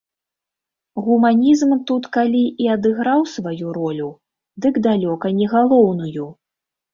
[1.09, 4.09] Гуманізм тут калі і адыграў сваю ролю,
[4.67, 6.27] дык далёка не галоўную.